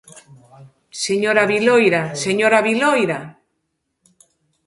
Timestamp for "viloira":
1.51-2.03, 2.67-3.19